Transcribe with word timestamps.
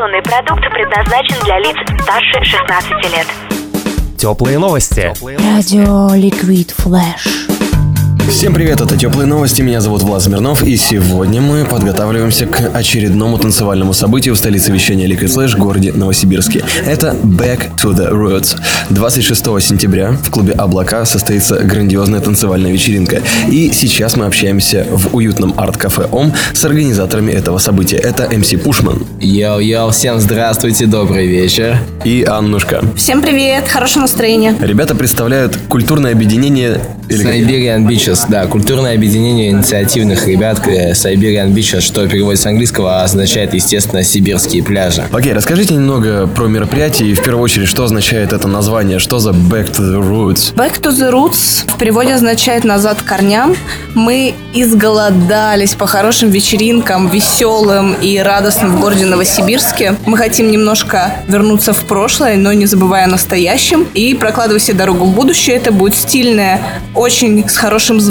Информационный 0.00 0.22
продукт 0.22 0.62
предназначен 0.72 1.44
для 1.44 1.58
лиц 1.58 1.76
старше 2.02 2.42
16 2.42 2.90
лет. 3.12 3.26
Теплые 4.16 4.58
новости. 4.58 5.12
Радио 5.20 6.14
Liquid 6.14 6.70
Flash. 6.70 7.49
Всем 8.30 8.54
привет, 8.54 8.80
это 8.80 8.96
Теплые 8.96 9.26
Новости, 9.26 9.60
меня 9.60 9.80
зовут 9.80 10.02
Влад 10.02 10.22
Смирнов, 10.22 10.62
и 10.62 10.76
сегодня 10.76 11.40
мы 11.40 11.64
подготавливаемся 11.64 12.46
к 12.46 12.70
очередному 12.72 13.36
танцевальному 13.38 13.92
событию 13.92 14.34
в 14.34 14.38
столице 14.38 14.70
вещания 14.70 15.08
Liquid 15.08 15.26
Flash, 15.26 15.58
городе 15.58 15.92
Новосибирске. 15.92 16.64
Это 16.86 17.16
Back 17.22 17.76
to 17.76 17.92
the 17.92 18.10
Roots. 18.10 18.56
26 18.90 19.44
сентября 19.60 20.12
в 20.12 20.30
клубе 20.30 20.52
«Облака» 20.52 21.04
состоится 21.04 21.56
грандиозная 21.58 22.20
танцевальная 22.20 22.72
вечеринка. 22.72 23.20
И 23.48 23.72
сейчас 23.72 24.16
мы 24.16 24.26
общаемся 24.26 24.86
в 24.90 25.14
уютном 25.14 25.52
арт-кафе 25.56 26.06
ОМ 26.10 26.32
с 26.54 26.64
организаторами 26.64 27.32
этого 27.32 27.58
события. 27.58 27.96
Это 27.96 28.30
MC 28.34 28.52
Пушман. 28.62 29.04
Йоу-йоу, 29.18 29.90
всем 29.90 30.20
здравствуйте, 30.20 30.86
добрый 30.86 31.26
вечер. 31.26 31.76
И 32.04 32.24
Аннушка. 32.24 32.82
Всем 32.96 33.22
привет, 33.22 33.68
хорошего 33.68 34.02
настроения. 34.02 34.54
Ребята 34.60 34.94
представляют 34.94 35.58
культурное 35.68 36.12
объединение... 36.12 36.80
Siberian 37.10 37.88
Beaches, 37.88 38.19
да, 38.28 38.46
культурное 38.46 38.94
объединение 38.94 39.50
инициативных 39.50 40.26
ребят 40.26 40.60
Siberian 40.66 41.52
Beaches, 41.52 41.80
что 41.80 42.06
переводится 42.06 42.44
с 42.44 42.46
английского, 42.46 43.02
означает, 43.02 43.54
естественно, 43.54 44.02
сибирские 44.02 44.62
пляжи. 44.62 45.04
Окей, 45.12 45.32
расскажите 45.32 45.74
немного 45.74 46.26
про 46.26 46.46
мероприятие 46.46 47.10
и 47.10 47.14
в 47.14 47.22
первую 47.22 47.42
очередь, 47.44 47.68
что 47.68 47.84
означает 47.84 48.32
это 48.32 48.48
название, 48.48 48.98
что 48.98 49.18
за 49.18 49.30
Back 49.30 49.72
to 49.72 49.80
the 49.80 50.00
Roots? 50.00 50.54
Back 50.54 50.80
to 50.80 50.90
the 50.90 51.10
Roots 51.10 51.68
в 51.70 51.78
переводе 51.78 52.14
означает 52.14 52.64
«назад 52.64 53.02
к 53.02 53.04
корням». 53.04 53.54
Мы 53.94 54.34
изголодались 54.52 55.74
по 55.74 55.86
хорошим 55.86 56.30
вечеринкам, 56.30 57.08
веселым 57.08 57.94
и 57.94 58.18
радостным 58.18 58.76
в 58.76 58.80
городе 58.80 59.06
Новосибирске. 59.06 59.96
Мы 60.06 60.16
хотим 60.16 60.50
немножко 60.50 61.14
вернуться 61.28 61.72
в 61.72 61.84
прошлое, 61.86 62.36
но 62.36 62.52
не 62.52 62.66
забывая 62.66 63.04
о 63.04 63.08
настоящем 63.08 63.86
и 63.94 64.14
прокладывая 64.14 64.60
себе 64.60 64.78
дорогу 64.78 65.04
в 65.04 65.14
будущее. 65.14 65.56
Это 65.56 65.72
будет 65.72 65.96
стильное, 65.96 66.60
очень 66.94 67.48
с 67.48 67.56
хорошим 67.56 68.00
звуком, 68.00 68.09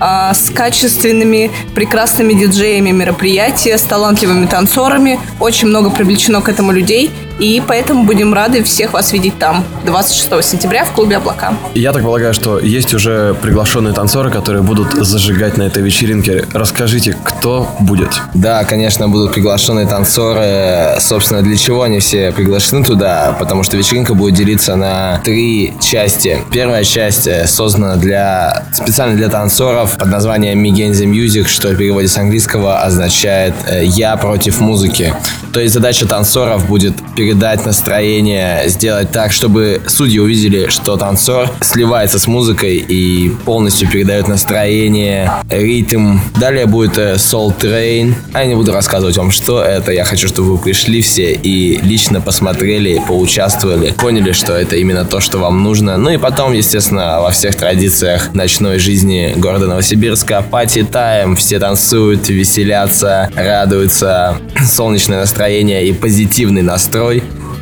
а, 0.00 0.32
с 0.34 0.50
качественными, 0.50 1.50
прекрасными 1.74 2.34
диджеями 2.34 2.90
мероприятия, 2.90 3.78
с 3.78 3.82
талантливыми 3.82 4.46
танцорами. 4.46 5.18
Очень 5.40 5.68
много 5.68 5.90
привлечено 5.90 6.40
к 6.40 6.48
этому 6.48 6.72
людей. 6.72 7.10
И 7.38 7.62
поэтому 7.66 8.04
будем 8.04 8.32
рады 8.32 8.62
всех 8.62 8.92
вас 8.92 9.12
видеть 9.12 9.38
там 9.38 9.64
26 9.84 10.44
сентября 10.44 10.84
в 10.84 10.92
клубе 10.92 11.16
«Облака». 11.16 11.56
Я 11.74 11.92
так 11.92 12.02
полагаю, 12.02 12.32
что 12.32 12.58
есть 12.58 12.94
уже 12.94 13.34
приглашенные 13.34 13.92
танцоры, 13.92 14.30
которые 14.30 14.62
будут 14.62 14.92
зажигать 14.92 15.56
на 15.56 15.64
этой 15.64 15.82
вечеринке. 15.82 16.44
Расскажите, 16.52 17.16
кто 17.24 17.68
будет? 17.80 18.20
Да, 18.34 18.64
конечно, 18.64 19.08
будут 19.08 19.32
приглашенные 19.32 19.86
танцоры. 19.86 21.00
Собственно, 21.00 21.42
для 21.42 21.56
чего 21.56 21.82
они 21.82 21.98
все 21.98 22.32
приглашены 22.32 22.84
туда? 22.84 23.36
Потому 23.38 23.64
что 23.64 23.76
вечеринка 23.76 24.14
будет 24.14 24.34
делиться 24.34 24.76
на 24.76 25.20
три 25.24 25.74
части. 25.80 26.38
Первая 26.52 26.84
часть 26.84 27.26
э, 27.26 27.46
создана 27.46 27.96
для 27.96 28.64
специально 28.72 29.16
для 29.16 29.28
танцоров 29.28 29.98
под 29.98 30.08
названием 30.08 30.58
Мигензи 30.60 31.04
Music, 31.04 31.46
что 31.48 31.68
в 31.68 31.76
переводе 31.76 32.08
с 32.08 32.16
английского 32.16 32.82
означает 32.82 33.54
э, 33.66 33.84
«Я 33.84 34.16
против 34.16 34.60
музыки». 34.60 35.14
То 35.52 35.60
есть 35.60 35.74
задача 35.74 36.06
танцоров 36.06 36.66
будет 36.66 36.94
передать 37.24 37.64
настроение, 37.64 38.64
сделать 38.66 39.10
так, 39.10 39.32
чтобы 39.32 39.80
судьи 39.86 40.18
увидели, 40.18 40.68
что 40.68 40.98
танцор 40.98 41.48
сливается 41.62 42.18
с 42.18 42.26
музыкой 42.26 42.76
и 42.76 43.30
полностью 43.46 43.88
передает 43.88 44.28
настроение, 44.28 45.32
ритм. 45.48 46.18
Далее 46.38 46.66
будет 46.66 46.98
э, 46.98 47.14
Soul 47.14 47.58
Train. 47.58 48.12
Я 48.34 48.44
не 48.44 48.54
буду 48.54 48.72
рассказывать 48.72 49.16
вам, 49.16 49.30
что 49.30 49.62
это. 49.62 49.90
Я 49.90 50.04
хочу, 50.04 50.28
чтобы 50.28 50.50
вы 50.50 50.58
пришли 50.58 51.00
все 51.00 51.32
и 51.32 51.80
лично 51.82 52.20
посмотрели, 52.20 53.00
поучаствовали, 53.08 53.92
поняли, 53.92 54.32
что 54.32 54.52
это 54.52 54.76
именно 54.76 55.06
то, 55.06 55.20
что 55.20 55.38
вам 55.38 55.62
нужно. 55.62 55.96
Ну 55.96 56.10
и 56.10 56.18
потом, 56.18 56.52
естественно, 56.52 57.22
во 57.22 57.30
всех 57.30 57.54
традициях 57.54 58.34
ночной 58.34 58.78
жизни 58.78 59.32
города 59.36 59.66
Новосибирска 59.66 60.44
пати 60.50 60.82
тайм, 60.82 61.36
все 61.36 61.58
танцуют, 61.58 62.28
веселятся, 62.28 63.30
радуются, 63.34 64.36
солнечное 64.66 65.20
настроение 65.20 65.86
и 65.86 65.94
позитивный 65.94 66.60
настрой 66.60 67.13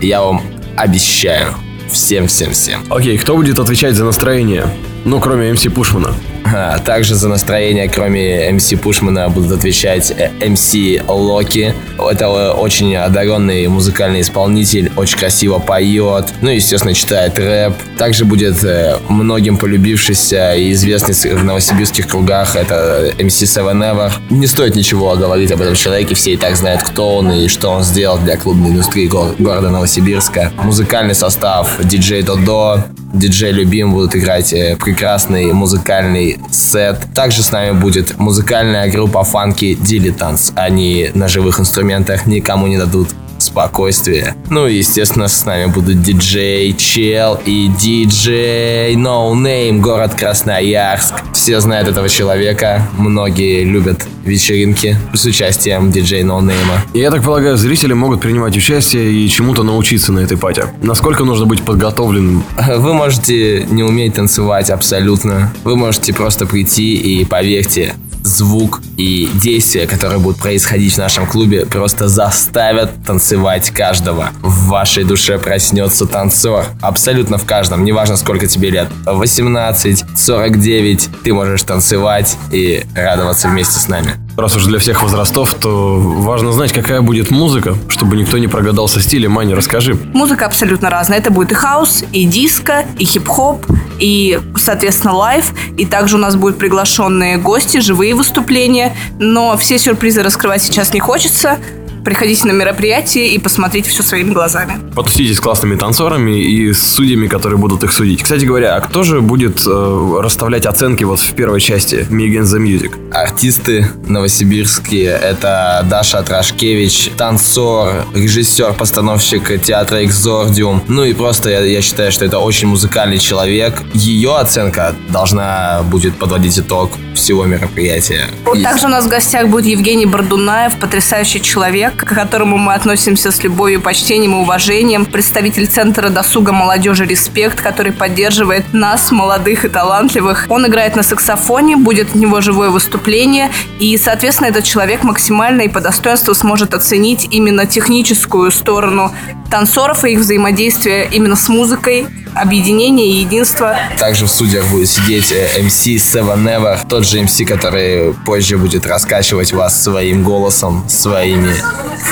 я 0.03 0.23
вам 0.23 0.43
обещаю. 0.77 1.55
Всем-всем-всем. 1.91 2.85
Окей, 2.91 3.19
кто 3.19 3.37
будет 3.37 3.59
отвечать 3.59 3.95
за 3.95 4.05
настроение? 4.05 4.67
Ну, 5.05 5.21
кроме 5.21 5.53
МС 5.53 5.63
Пушмана. 5.75 6.15
А, 6.55 6.79
также 6.79 7.15
за 7.15 7.29
настроение, 7.29 7.89
кроме 7.89 8.51
МС 8.53 8.73
Пушмана, 8.81 9.29
будут 9.29 9.53
отвечать 9.53 10.13
МС 10.47 10.75
Локи. 11.09 11.75
Это 11.99 12.29
очень 12.53 12.95
одаренный 12.97 13.67
музыкальный 13.69 14.21
исполнитель, 14.21 14.93
очень 14.97 15.19
красиво 15.19 15.59
поет, 15.59 16.27
ну 16.41 16.51
и, 16.51 16.57
естественно, 16.57 16.95
читает 16.95 17.39
рэп. 17.39 17.75
Также 17.97 18.25
будет 18.25 18.63
э, 18.65 18.99
многим 19.09 19.57
полюбившийся 19.57 20.55
и 20.55 20.73
известный 20.73 21.15
в 21.35 21.45
новосибирских 21.45 22.07
кругах, 22.09 22.55
это 22.57 23.13
МС 23.19 23.43
Seven 23.43 23.81
Ever. 23.81 24.13
Не 24.31 24.47
стоит 24.47 24.75
ничего 24.77 25.15
говорить 25.17 25.51
об 25.53 25.61
этом 25.63 25.75
человеке, 25.75 26.15
все 26.15 26.33
и 26.35 26.37
так 26.37 26.57
знают, 26.57 26.83
кто 26.83 27.17
он 27.17 27.31
и 27.33 27.49
что 27.49 27.71
он 27.71 27.83
сделал 27.83 28.19
для 28.19 28.37
клубной 28.37 28.71
индустрии 28.71 29.07
го- 29.07 29.35
города 29.39 29.71
Новосибирска. 29.71 30.53
Музыкальный 30.63 31.15
состав 31.15 31.79
диджей 31.85 32.23
Додо, 32.23 32.85
диджей 33.13 33.53
Любим 33.53 33.93
будут 33.93 34.17
играть 34.17 34.53
э, 34.53 34.77
прекрасный 34.77 35.53
музыкальный 35.53 36.39
сет. 36.51 36.99
Также 37.15 37.43
с 37.43 37.53
нами 37.53 37.73
будет 37.73 38.19
музыкальная 38.19 38.91
группа 38.91 39.25
Funky 39.25 39.75
Дилетанс. 39.75 40.53
Они 40.55 41.11
на 41.15 41.29
живых 41.29 41.61
инструментах 41.61 42.27
никому 42.27 42.67
не 42.67 42.79
дадут 42.79 43.09
спокойствия. 43.53 44.35
Ну 44.49 44.67
и, 44.67 44.79
естественно, 44.79 45.29
с 45.29 45.45
нами 45.45 45.67
будут 45.67 46.01
диджей 46.01 46.73
Чел 46.73 47.39
и 47.45 47.69
диджей 47.69 48.95
No 48.95 49.35
Name, 49.35 49.79
город 49.79 50.15
Красноярск. 50.15 51.15
Все 51.35 51.61
знают 51.61 51.87
этого 51.87 52.09
человека, 52.09 52.89
многие 52.97 53.65
любят 53.65 54.07
вечеринки 54.25 54.97
с 55.13 55.25
участием 55.27 55.93
диджей 55.93 56.23
No 56.23 56.41
Name. 56.41 56.55
Я 56.95 57.11
так 57.11 57.23
полагаю, 57.23 57.59
зрители 57.59 57.93
могут 57.93 58.23
принимать 58.23 58.57
участие 58.57 59.13
и 59.13 59.29
чему-то 59.29 59.65
научиться 59.65 60.13
на 60.13 60.21
этой 60.21 60.39
пати. 60.39 60.65
Насколько 60.83 61.25
нужно 61.25 61.45
быть 61.45 61.61
подготовленным? 61.61 62.45
Вы 62.57 62.95
можете 62.95 63.67
не 63.69 63.83
уметь 63.83 64.15
танцевать 64.15 64.71
абсолютно. 64.71 65.53
Вы 65.65 65.77
можете 65.77 66.15
просто 66.15 66.47
прийти 66.47 66.95
и 66.95 67.27
поверьте, 67.27 67.95
звук 68.33 68.81
и 68.97 69.31
действия, 69.35 69.87
которые 69.87 70.19
будут 70.19 70.41
происходить 70.41 70.95
в 70.95 70.99
нашем 70.99 71.27
клубе, 71.27 71.67
просто 71.67 72.09
заставят 72.09 72.91
танцевать 73.05 73.71
каждого. 73.71 74.31
В 74.41 74.69
вашей 74.69 75.05
душе 75.05 75.39
проснется 75.39 76.07
танцор. 76.07 76.67
Абсолютно 76.81 77.39
в 77.39 77.45
каждом. 77.45 77.85
Неважно, 77.85 78.17
сколько 78.17 78.47
тебе 78.47 78.71
лет. 78.71 78.89
18, 79.07 80.05
49. 80.17 81.09
Ты 81.25 81.33
можешь 81.33 81.63
танцевать 81.63 82.37
и 82.51 82.85
радоваться 82.95 83.49
вместе 83.49 83.79
с 83.79 83.89
нами. 83.89 84.22
Раз 84.37 84.57
уж 84.57 84.65
для 84.65 84.79
всех 84.79 85.03
возрастов, 85.03 85.55
то 85.55 85.99
важно 85.99 86.53
знать, 86.53 86.73
какая 86.73 87.03
будет 87.03 87.31
музыка, 87.31 87.77
чтобы 87.89 88.17
никто 88.17 88.39
не 88.39 88.49
прогадал 88.49 88.89
со 88.89 89.01
стилем. 89.03 89.33
Маня, 89.33 89.55
расскажи. 89.55 89.95
Музыка 89.95 90.47
абсолютно 90.47 90.89
разная. 90.89 91.19
Это 91.19 91.31
будет 91.31 91.53
и 91.53 91.55
хаус, 91.55 92.03
и 92.13 92.25
диско, 92.25 92.85
и 92.99 93.05
хип-хоп, 93.05 93.67
и, 93.99 94.41
соответственно, 94.57 95.15
live. 95.15 95.53
И 95.77 95.85
также 95.85 96.17
у 96.17 96.19
нас 96.19 96.37
будут 96.37 96.59
приглашенные 96.59 97.37
гости, 97.37 97.79
живые 97.79 98.15
выступления. 98.15 98.97
Но 99.19 99.57
все 99.57 99.79
сюрпризы 99.79 100.23
раскрывать 100.23 100.63
сейчас 100.63 100.95
не 100.95 101.01
хочется. 101.01 101.59
Приходите 102.05 102.47
на 102.47 102.53
мероприятие 102.53 103.29
и 103.29 103.39
посмотрите 103.39 103.91
все 103.91 104.03
своими 104.03 104.33
глазами. 104.33 104.81
Потусите 104.95 105.35
с 105.35 105.41
классными 105.41 105.77
танцорами 105.77 106.43
и 106.43 106.73
с 106.73 106.81
судьями, 106.81 107.29
которые 107.29 107.59
будут 107.59 107.85
их 107.85 107.93
судить. 107.93 108.23
Кстати 108.23 108.45
говоря, 108.45 108.77
а 108.77 108.81
кто 108.81 109.03
же 109.03 109.21
будет 109.21 109.63
э, 109.67 110.21
расставлять 110.21 110.67
оценки 110.67 111.05
вот 111.05 111.21
в 111.21 111.35
первой 111.35 111.61
части 111.61 112.07
Миген 112.11 112.43
the 112.43 112.59
Music? 112.59 113.13
Артисты 113.13 113.89
новосибирские– 114.07 115.11
это 115.23 115.87
Даша 115.89 116.23
Трашкевич, 116.23 117.11
танцор, 117.17 118.05
режиссер, 118.15 118.73
постановщик 118.75 119.63
театра 119.63 120.05
«Экзордиум». 120.05 120.83
Ну 120.89 121.05
и 121.05 121.15
просто 121.15 121.51
я, 121.51 121.61
я 121.61 121.83
считаю, 121.83 122.11
что 122.11 122.25
это 122.25 122.39
очень 122.39 122.69
музыкальный 122.69 123.19
человек. 123.19 123.75
Ее 123.95 124.37
оценка 124.37 124.95
должна 125.09 125.83
будет 125.85 126.17
подводить 126.17 126.59
итог 126.59 126.93
всего 127.15 127.45
мероприятия. 127.45 128.29
И- 128.55 128.63
Также 128.63 128.87
у 128.87 128.91
нас 128.91 129.05
в 129.05 129.09
гостях 129.09 129.49
будет 129.49 129.67
Евгений 129.67 130.07
Бардунаев, 130.07 130.77
потрясающий 130.79 131.41
человек, 131.41 131.97
к 131.97 132.15
которому 132.15 132.57
мы 132.59 132.75
относимся 132.75 133.31
с 133.31 133.43
любовью, 133.43 133.81
почтением 133.81 134.33
и 134.33 134.37
уважением. 134.37 135.05
Представитель 135.05 135.67
Центра 135.67 136.09
досуга 136.09 136.53
молодежи 136.53 137.05
«Респект», 137.05 137.61
который 137.61 137.93
поддерживает 137.93 138.73
нас, 138.73 139.11
молодых 139.13 139.65
и 139.65 139.69
талантливых. 139.69 140.47
Он 140.49 140.67
играет 140.67 140.97
на 140.97 141.03
саксофоне, 141.03 141.77
будет 141.77 142.11
от 142.11 142.15
него 142.15 142.41
живое 142.41 142.71
выступление. 142.71 143.51
И, 143.79 143.97
соответственно, 143.97 144.49
этот 144.49 144.65
человек 144.65 145.03
максимально 145.03 145.63
и 145.63 145.69
по 145.69 145.81
достоинству 145.81 146.35
сможет 146.35 146.75
оценить 146.75 147.29
именно 147.31 147.67
техническую 147.67 148.51
сторону 148.51 149.13
танцоров 149.53 150.07
и 150.07 150.13
их 150.13 150.21
взаимодействие 150.21 151.07
именно 151.13 151.37
с 151.37 151.47
музыкой, 151.51 152.07
объединение 152.35 153.07
и 153.07 153.17
единство. 153.17 153.77
Также 153.99 154.25
в 154.25 154.31
студиях 154.31 154.67
будет 154.69 154.89
сидеть 154.89 155.31
MC 155.31 155.97
Seven 155.97 156.43
Never, 156.43 156.79
тот 156.89 157.07
же 157.07 157.21
MC, 157.21 157.45
который 157.45 158.15
позже 158.25 158.57
будет 158.57 158.87
раскачивать 158.87 159.53
вас 159.53 159.83
своим 159.83 160.25
голосом, 160.25 160.89
своими 160.89 161.55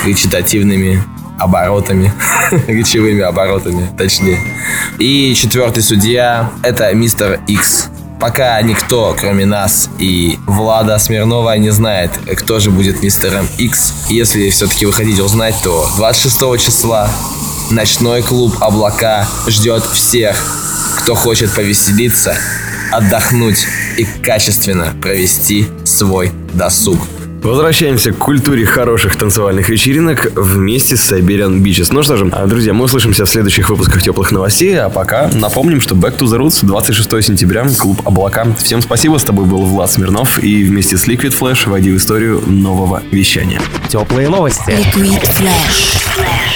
речитативными 0.05 1.03
оборотами, 1.39 2.13
речевыми 2.67 3.21
оборотами, 3.21 3.89
точнее. 3.97 4.39
И 4.99 5.33
четвертый 5.33 5.81
судья– 5.81 6.51
это 6.61 6.93
мистер 6.93 7.39
Икс. 7.47 7.89
Пока 8.21 8.61
никто, 8.61 9.15
кроме 9.19 9.47
нас 9.47 9.89
и 9.97 10.37
Влада 10.45 10.99
Смирнова, 10.99 11.57
не 11.57 11.71
знает, 11.71 12.11
кто 12.37 12.59
же 12.59 12.69
будет 12.69 13.01
мистером 13.01 13.47
Икс. 13.57 13.93
Если 14.09 14.51
все-таки 14.51 14.85
вы 14.85 14.93
хотите 14.93 15.23
узнать, 15.23 15.55
то 15.63 15.89
26 15.97 16.63
числа 16.63 17.09
ночной 17.71 18.21
клуб 18.21 18.55
«Облака» 18.61 19.27
ждет 19.47 19.83
всех, 19.85 20.37
кто 20.99 21.15
хочет 21.15 21.51
повеселиться, 21.51 22.37
отдохнуть 22.91 23.65
и 23.97 24.05
качественно 24.05 24.93
провести 25.01 25.65
свой 25.83 26.31
досуг. 26.53 26.99
Возвращаемся 27.43 28.11
к 28.11 28.17
культуре 28.17 28.65
хороших 28.65 29.15
танцевальных 29.15 29.67
вечеринок 29.69 30.31
вместе 30.35 30.95
с 30.95 31.11
Siberian 31.11 31.59
Beaches. 31.59 31.87
Ну 31.91 32.03
что 32.03 32.15
же, 32.15 32.29
а, 32.31 32.45
друзья, 32.45 32.71
мы 32.73 32.85
услышимся 32.85 33.25
в 33.25 33.29
следующих 33.29 33.69
выпусках 33.69 34.03
теплых 34.03 34.31
новостей, 34.31 34.79
а 34.79 34.89
пока 34.89 35.29
напомним, 35.33 35.81
что 35.81 35.95
Back 35.95 36.17
to 36.19 36.27
the 36.27 36.37
Roots 36.37 36.63
26 36.63 37.21
сентября, 37.23 37.65
клуб 37.79 38.01
Облака. 38.05 38.45
Всем 38.59 38.81
спасибо, 38.81 39.17
с 39.17 39.23
тобой 39.23 39.45
был 39.45 39.63
Влад 39.63 39.91
Смирнов 39.91 40.41
и 40.43 40.63
вместе 40.63 40.97
с 40.97 41.07
Liquid 41.07 41.33
Flash 41.37 41.67
войди 41.67 41.91
в 41.91 41.97
историю 41.97 42.43
нового 42.45 43.01
вещания. 43.11 43.59
Теплые 43.89 44.29
новости. 44.29 44.69
Liquid 44.69 45.23
Flash. 45.23 46.50